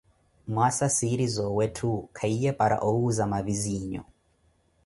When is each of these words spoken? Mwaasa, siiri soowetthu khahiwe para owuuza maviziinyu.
Mwaasa, 0.53 0.87
siiri 0.95 1.27
soowetthu 1.35 1.89
khahiwe 2.15 2.51
para 2.59 2.75
owuuza 2.87 3.23
maviziinyu. 3.33 4.03